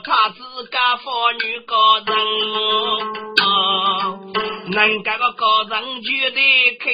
[0.00, 0.38] 啊，这个他自
[0.70, 1.10] 家妇
[1.42, 1.74] 女个
[2.06, 2.16] 人。
[4.70, 6.90] 能干个高人就得开，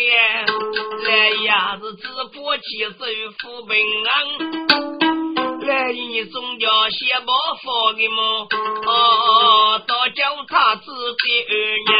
[1.04, 3.04] 来也是只不起手
[3.38, 3.74] 富平
[4.06, 4.10] 安，
[5.60, 8.48] 来你总叫先报佛的么？
[8.86, 10.90] 哦，到叫他自
[11.22, 11.94] 己二娘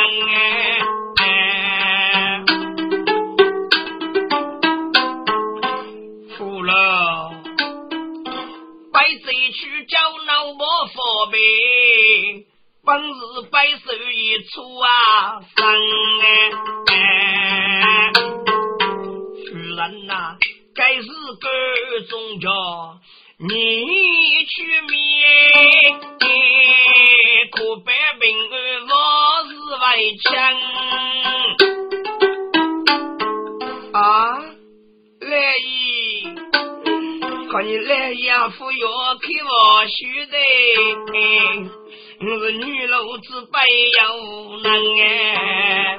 [1.18, 1.26] 哎，
[12.86, 14.86] 本是百手一出啊，
[15.56, 15.66] 生
[16.86, 18.12] 哎！
[18.14, 20.36] 夫人呐，
[20.72, 21.46] 该是个
[22.08, 22.48] 中家，
[23.38, 23.50] 你
[24.46, 24.94] 去面，
[27.50, 28.54] 可别平安
[28.86, 28.92] 我
[29.48, 29.50] 是
[29.82, 29.84] 外
[30.22, 30.30] 强
[34.00, 34.00] 啊！
[35.22, 35.66] 来意，
[37.50, 38.86] 看你来呀，服药
[39.20, 39.50] 开我
[39.88, 40.36] 须的。
[42.18, 43.60] 我是女老子白
[44.00, 45.98] 又无能哎，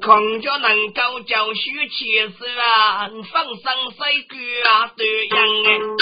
[0.00, 1.60] 空家能够教书
[1.90, 4.38] 千手啊，放生水果
[4.70, 5.36] 啊都样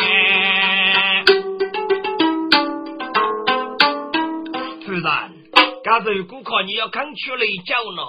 [0.01, 1.25] 哎。
[4.87, 5.03] 夫人，
[5.83, 8.03] 假如果看你要肯出来教呢，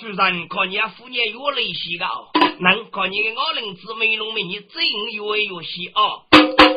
[0.00, 4.82] 夫人看你要敷衍越来越高，能看你的二零姊妹农民，你真
[5.12, 6.24] 越来越细哦。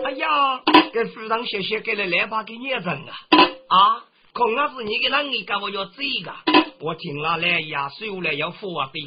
[0.03, 0.62] 哎呀，
[0.92, 3.13] 给夫人谢谢给了两把给孽人啊。
[3.68, 4.03] 啊，
[4.33, 6.33] 可那是你的能力，干我要这个？
[6.80, 9.00] 我听了来呀，收来要付啊的，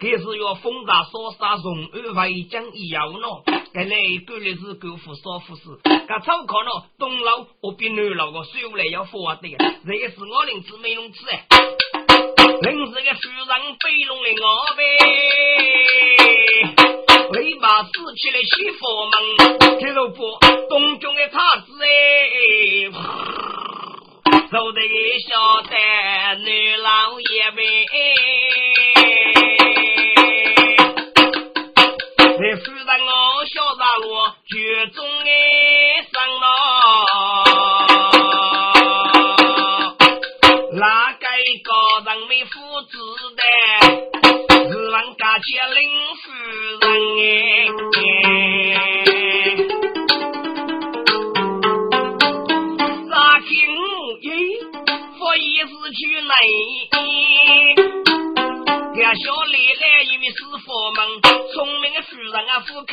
[0.00, 3.42] 可是要风大扫杀，从二外将一要喏，
[3.74, 3.96] 该来
[4.26, 5.62] 过日子够付少付事，
[6.08, 9.50] 噶超可能东楼我比南老个收来要付啊的，
[9.86, 11.44] 这也是我领子没弄吃哎，
[12.62, 13.46] 临时个夫人
[13.78, 14.80] 背弄的我呗，
[17.42, 19.12] 立马死去的媳妇们，
[19.80, 20.38] 听着不？
[20.68, 21.86] 东中的叉子哎。
[24.48, 24.80] 走得
[25.28, 25.74] 晓得
[26.44, 27.62] 女老爷呗，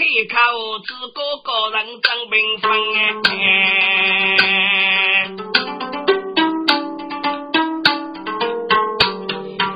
[0.10, 2.66] 啊，夫开口，自个个人真平分
[2.98, 3.32] 哎。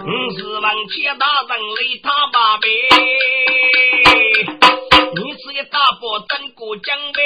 [0.06, 2.66] 五十万钱大人来他八辈，
[5.14, 7.20] 你是一大包真过奖呗。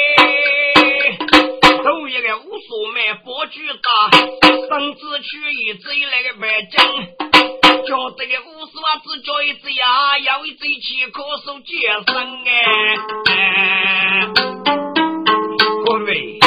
[1.84, 6.76] 头一个无所谓，伯举大，甚至去一贼来个白金，
[7.88, 11.74] 叫这个五十万只叫一只呀，要一只去可手接
[12.06, 14.28] 生哎，
[15.86, 16.38] 各位，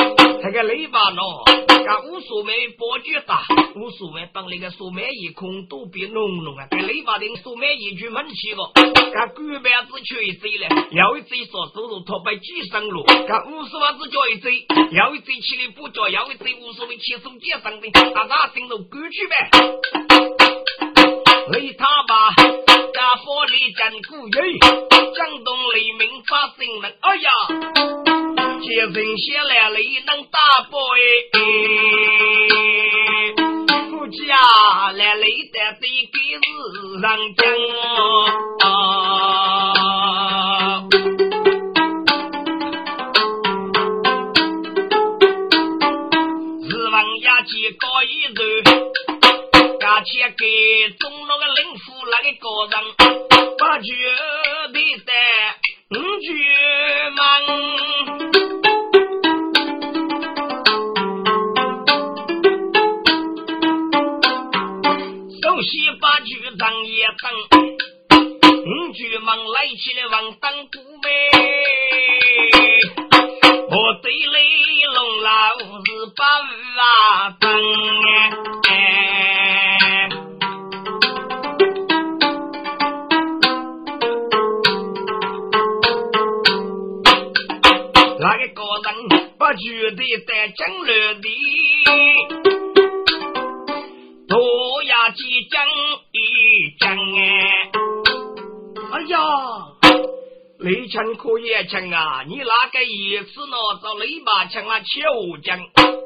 [0.42, 1.60] 这个雷巴喏。
[1.80, 3.42] 噶无所谓，伯举大，
[3.74, 6.68] 无所谓，当那个素梅一空都别浓浓啊！
[6.70, 8.62] 给雷巴丁素梅一句闷气个，
[9.10, 20.19] 噶官板子缺一贼嘞，要一贼说收入托白几生路，噶五十万只叫一贼，要一贼起来不叫，要一贼无所谓，轻松接生的，大家进入歌曲呗。
[21.48, 27.28] 雷他吧，家佛里讲古语，江东雷鸣发声人，哎呀！
[28.62, 30.38] 接人下来雷能打
[30.70, 30.98] 波哎，
[33.90, 35.82] 夫家来雷的得
[36.12, 36.40] 给日
[37.00, 37.04] 上
[37.36, 37.42] 讲
[38.62, 38.66] 哦，
[46.68, 48.38] 日王牙起高一头，
[49.80, 51.10] 牙起给中
[52.34, 52.74] 个人，
[53.58, 53.88] 把绝
[54.72, 55.12] 对的
[55.90, 56.28] 五绝
[57.16, 57.18] 门。
[65.62, 67.22] 西八局张也等，
[68.64, 70.72] 五局忙来起来往当鼓
[71.02, 71.06] 呗。
[73.68, 74.36] 我对雷
[74.94, 75.28] 龙老
[75.58, 76.24] 是八
[76.82, 77.44] 啊等
[89.60, 91.28] 人不觉得在江流的，
[94.28, 95.66] 多呀几江
[96.12, 97.18] 一江哎，
[98.92, 99.18] 哎呀！
[100.60, 102.22] 雷枪可以枪啊！
[102.28, 103.56] 你那个意思呢？
[103.82, 105.58] 找雷把枪啊，切我讲，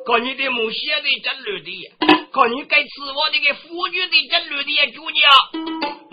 [0.06, 1.90] 看你的母写的真绿的，
[2.32, 5.22] 看你该吃我这个妇女的真绿的主娘。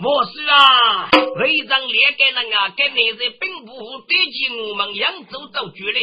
[0.00, 1.08] 我是啊，
[1.38, 6.00] 非常烈个人啊，跟那些并不对起我们扬州走局的，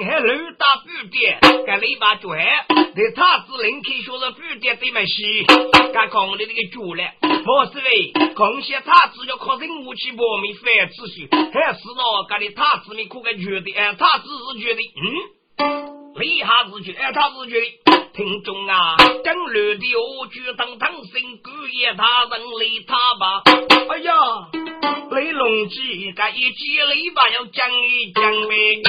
[0.00, 5.44] 还六大布点，跟雷把脚，在他子林开学的布点对面西，
[5.92, 7.12] 干看我的这个脚嘞。
[7.44, 11.28] 我是嘞，贡献他子要靠人武器搏命反秩序。
[11.30, 23.42] 还是喏，干的他子你可该觉得，哎，他只是觉得，嗯，厉害是觉，哎，他是觉得，听众啊，讲绿的我举当当心，故意他人理他吧。
[25.32, 28.82] 龙基干一记雷吧，要讲一讲呗。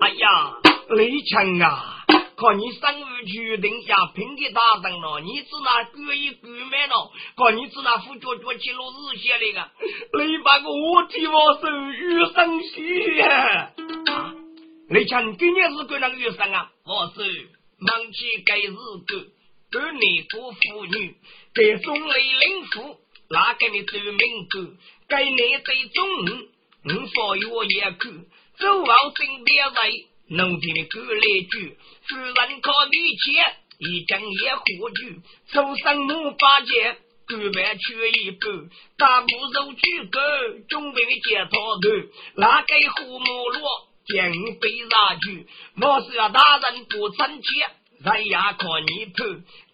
[0.00, 0.54] 哎呀，
[0.90, 1.94] 雷强啊！
[2.36, 9.68] 看你生日决定要拼的大灯了，你只拿割一割买了，看你只拿副脚脚记录日写那个，
[10.24, 13.72] 你把个我替我手余生许啊！
[14.90, 16.70] 你讲今年是个那个余生啊？
[16.86, 19.32] 我是忙起该日子，
[19.70, 21.14] 儿女过妇女，
[21.54, 24.76] 给送雷领父，哪给你走名字？
[25.08, 26.48] 该你最中午，
[26.84, 28.10] 你所以我也去
[28.58, 29.90] 走好身边来。
[30.30, 33.32] 农田的歌来句，夫人靠力气，
[33.78, 35.22] 一整夜火炬，
[35.52, 40.20] 手上木把剑，干饭缺一半，大步走去个，
[40.68, 45.46] 准备的接头头，那个胡木罗将被杀去，
[45.80, 47.48] 我是要大人不成器，
[48.04, 49.24] 人也看你头，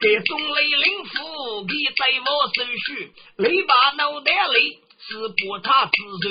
[0.00, 6.28] 给送雷灵符，给在我手续，雷把脑袋里是不他之手，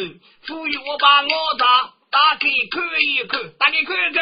[0.47, 1.93] 赋予我把我打。
[2.13, 4.19] 打开看一看，打开看一看，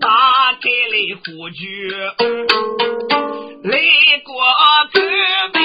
[0.00, 0.06] 打
[0.52, 1.60] 开了火炬，
[3.64, 3.72] 来
[4.24, 4.30] 过
[4.92, 4.96] 隔
[5.52, 5.58] 壁，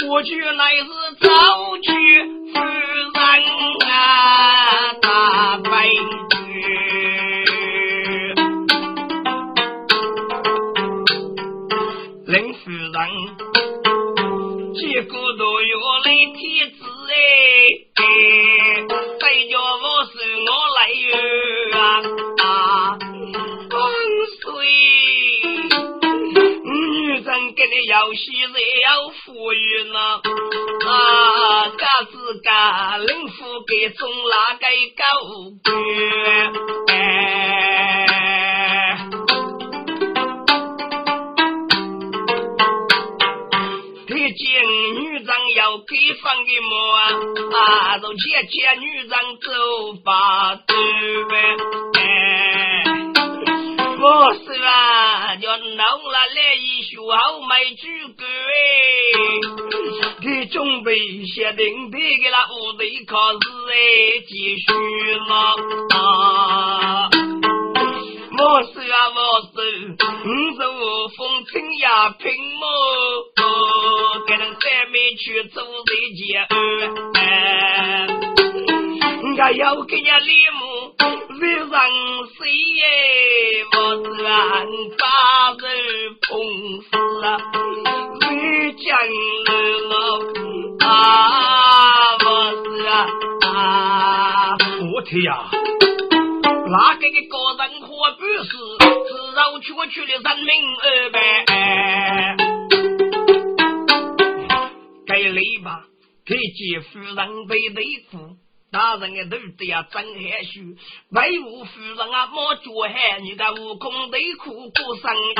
[0.00, 0.88] 火炬乃是
[1.20, 1.28] 早
[1.76, 1.88] 去
[2.54, 2.62] 人
[3.90, 5.06] 啊，大
[5.58, 5.68] 白
[14.74, 16.80] 结果都有来贴子
[17.14, 18.02] 哎，
[19.20, 20.78] 再叫我是我来！
[27.66, 28.52] 你要喜人
[28.84, 29.98] 要富裕呢
[30.86, 31.68] 啊！
[31.78, 34.66] 嘎子嘎，灵府给送哪个
[34.96, 35.02] 高
[35.64, 35.66] 官
[36.88, 36.90] 哎？
[44.36, 44.44] 见
[44.96, 46.98] 女人要给放给么啊？
[47.54, 50.74] 啊，都见见女人走吧，走
[51.28, 51.93] 呗。
[57.16, 57.86] 好买酒
[58.18, 58.56] 歌哎，
[60.20, 63.38] 给准备写定的给那部队考试
[63.70, 63.74] 哎，
[64.26, 64.64] 继续
[65.14, 65.54] 了
[65.96, 67.08] 啊。
[68.36, 69.18] 我是啊，我
[69.54, 69.56] 是，
[70.26, 70.62] 五座
[71.16, 72.24] 风尘呀，平
[72.58, 72.66] 么？
[74.26, 76.48] 给人三面去做这件，
[79.22, 80.96] 我要给人礼物，
[81.40, 81.70] 为让
[82.36, 82.82] 谁耶？
[83.72, 84.66] 我是俺
[84.98, 85.04] 八
[86.14, 86.30] 人碰
[86.82, 86.86] 死
[87.24, 87.26] 啊，
[88.20, 88.86] 为将
[89.46, 89.50] 人
[90.80, 90.86] 啊，
[92.24, 93.50] 我是啊，
[94.92, 95.50] 我天呀！
[96.66, 100.48] 那个个个人或不是自绕出去的人民
[100.82, 101.18] 二百，
[105.06, 105.82] 该累吧？
[106.24, 107.16] 给姐夫人
[107.48, 108.36] 背内裤，
[108.74, 110.60] 大人的肚子呀真害羞，
[111.10, 115.36] 为无夫人啊莫脚害，你的悟空内裤过生月，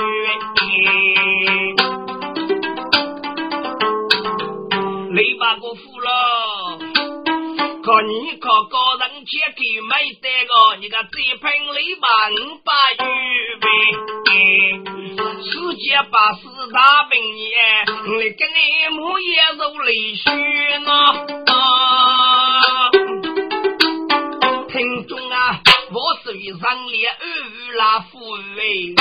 [5.11, 6.79] 累吧过夫了。
[7.83, 12.73] 可你可个人切给买得个，你个这盆里把五百
[13.05, 13.07] 预
[13.59, 13.67] 备，
[15.43, 17.51] 世界八十大病年，
[18.17, 18.61] 你跟你
[18.97, 20.31] 母也都泪血
[20.79, 21.43] 呢。
[24.85, 25.63] 听众啊，
[25.93, 28.19] 我是与上列二五拉富
[28.55, 28.95] 贵，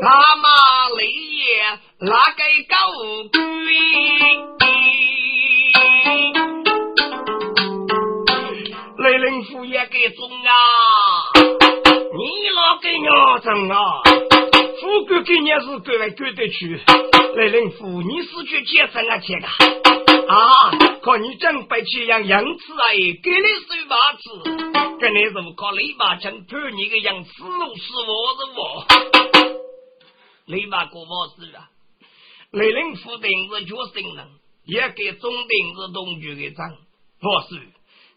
[0.00, 0.48] 他妈
[0.96, 2.76] 雷爷那个高
[3.32, 3.38] 贵。
[8.96, 10.52] 雷灵府也给中啊！
[11.42, 12.22] 你
[12.54, 13.76] 那个娘子啊！
[14.80, 16.80] 夫我哥今年是赶来赶得去，
[17.34, 19.48] 来人夫，你是去接生啊去的？
[20.26, 20.70] 啊，
[21.02, 22.84] 看你真白起样样子啊！
[23.22, 28.86] 给你收把子，跟你如靠雷把枪判你个样，死路是我是我。
[30.46, 31.68] 雷把过我是啊，
[32.52, 34.28] 雷人夫定是决心人，
[34.64, 36.70] 也给中定是东局的长，
[37.20, 37.60] 我是。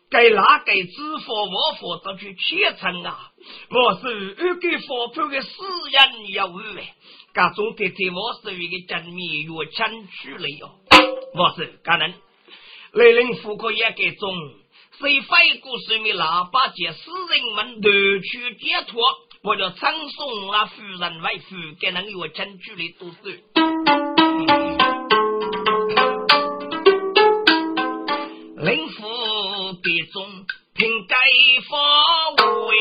[0.09, 1.33] 该哪个知否？
[1.43, 3.29] 我否则去虔诚啊！
[3.69, 5.49] 我是二给佛判的私
[5.91, 6.95] 人要务哎，
[7.33, 10.71] 各种特特我是一个正面越强取了哟。
[11.37, 12.11] 不是可能
[12.93, 14.35] 来人妇可也给中，
[14.99, 18.99] 谁非过水面喇叭节，使人们夺取解脱，
[19.43, 23.43] 我就称颂那夫人为夫，给能越强取的都是。
[30.11, 31.15] 中凭盖
[31.69, 31.77] 方
[32.67, 32.75] 位，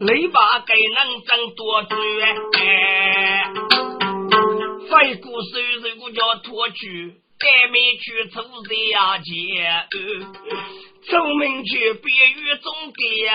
[0.00, 1.98] 雷把该能挣多赚。
[5.06, 5.38] 废古手
[5.84, 8.42] 如果叫脱去，改名去出
[8.90, 9.86] 下界。
[11.08, 13.32] 聪明去别于中间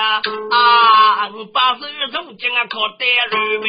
[0.52, 3.68] 啊，把手如今啊靠得入门，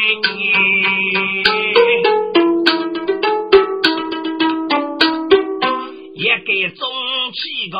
[6.15, 6.89] 也给中。
[7.33, 7.79] 气个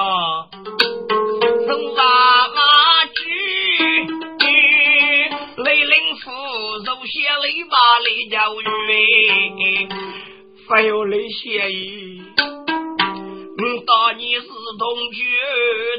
[7.93, 8.65] 雷把雷教育，
[10.67, 12.23] 还有雷写意。
[12.35, 14.47] 嗯，当你是
[14.79, 15.23] 同居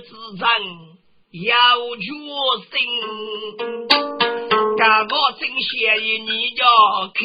[0.03, 0.11] 之
[0.41, 0.49] 长，
[1.45, 1.55] 要
[1.95, 2.03] 决
[2.73, 2.75] 心，
[4.77, 5.71] 干我真写
[6.03, 6.67] 意你叫
[7.15, 7.21] 开。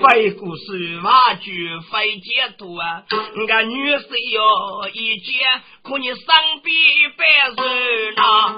[0.00, 3.02] 废故事，挖句废解读啊！
[3.48, 6.70] 俺女婿哟，一见可你上比
[7.18, 8.56] 百人啊！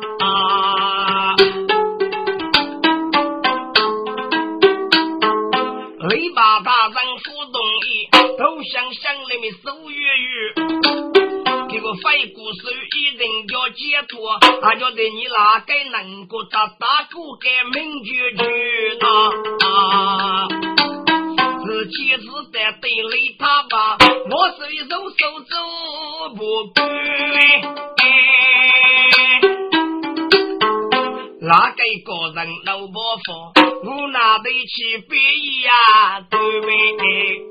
[6.12, 10.52] 雷把大人不同意，都想想里面收月月。
[11.71, 12.61] 这个废故事
[12.99, 18.45] 一定要解脱，他觉得你哪个能够打打出个名句句
[19.00, 20.49] 啊？
[21.90, 23.97] 妻子在对垒他吧，
[24.31, 25.57] 我是一手手走
[26.37, 26.83] 不归。
[31.52, 33.52] 哪个个人老伯父，
[33.85, 36.21] 我拿得起笔呀？
[36.23, 37.42] 对没？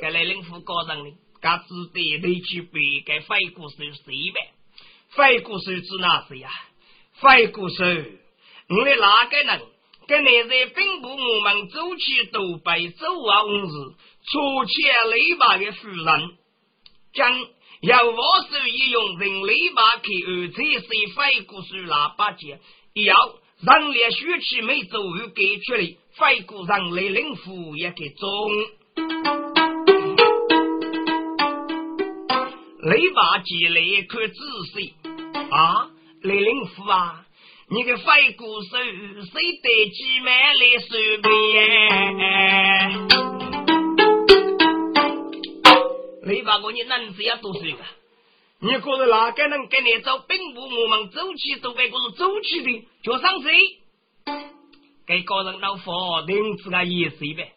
[0.00, 1.16] 该来领副个人呢？
[1.40, 4.50] 该只得得起笔，该废故事谁呗？
[5.10, 6.50] 废故事指哪谁呀？
[7.20, 8.18] 废故事，
[8.66, 9.62] 你的哪个人？
[10.08, 13.44] 跟你在兵部，我们走起都被走啊！
[13.44, 13.68] 日
[14.32, 16.36] 出钱雷把的夫人，
[17.14, 17.46] 将
[17.82, 18.16] 要我
[18.50, 20.56] 手一用人雷把去二车
[20.88, 22.58] 谁飞过去喇叭节，
[22.94, 23.14] 要
[23.60, 28.28] 人连血气没走又给出来，飞过人雷灵夫也给中，
[32.82, 34.34] 雷把节来可仔
[34.74, 34.92] 细
[35.50, 35.88] 啊，
[36.20, 37.24] 雷灵夫啊！
[37.70, 41.30] 你个废鼓手，谁得几万来收编？
[46.24, 48.01] 你把我你能子要多少个？
[48.64, 50.20] 你觉得哪个能跟你走？
[50.28, 53.50] 并不我们走起都该个是走起的，叫上谁？
[55.04, 57.54] 给个人老佛定自个意思呗，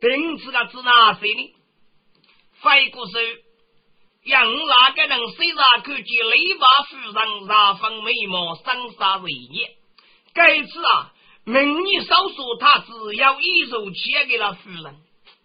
[0.00, 1.54] 定自个指哪谁呢？
[2.62, 3.18] 废鼓手。
[4.24, 9.76] 让哪个人虽然看见雷把夫人染粉眉毛，生杀为孽？
[10.32, 11.12] 该次啊，
[11.44, 14.96] 明你少说他只要一手钱给了夫人，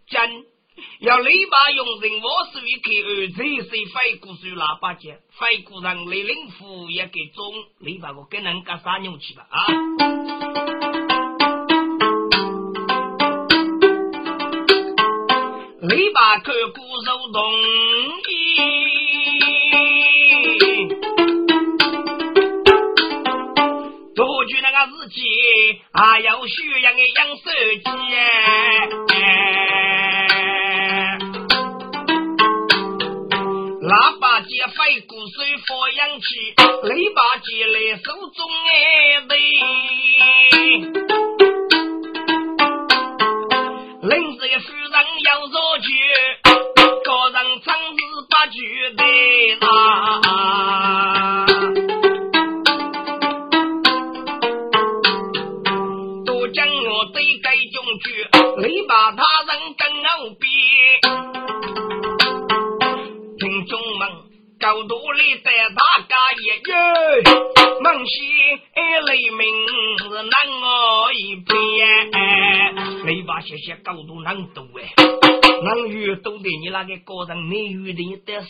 [0.08, 0.46] 真
[1.00, 9.68] 要雷把用人我手一开二这是废古手喇叭节，废古人雷灵夫也给中雷把我跟人家撒牛去吧啊！
[15.82, 17.54] 雷把看古手动。
[24.16, 25.22] 多举那个日记，
[25.92, 27.44] 还要学养个养手
[27.84, 27.90] 机。
[33.94, 36.26] 喇叭机飞过水发氧气，
[36.82, 39.38] 雷把机来手中哎对，
[74.68, 74.94] 度难度哎，
[75.64, 78.46] 能越多的你那个个人，你越的你得少，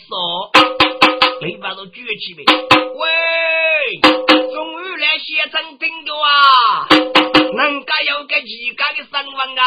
[1.40, 2.44] 雷把都举起呗。
[2.46, 4.00] 喂，
[4.52, 6.86] 终于来写成定着啊！
[7.54, 9.62] 人家有个自家的身份啊，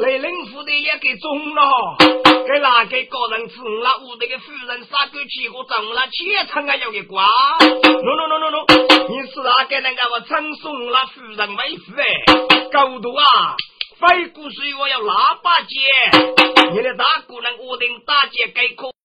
[0.00, 1.96] 雷领府的也给中了，
[2.46, 7.26] 给哪个个人吃了屋里的夫人杀狗起火中了，钱仓啊有个瓜。
[7.72, 8.64] no no no no no，
[9.08, 12.04] 你是哪个人家我赠送了夫人为夫哎？
[12.72, 13.56] 狗头啊，
[13.98, 18.95] 飞过水我要喇叭姐，你的大姑娘我定大姐给可。